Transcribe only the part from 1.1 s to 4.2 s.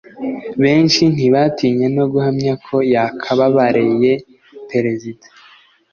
ntibatinye no guhamya ko yakababareye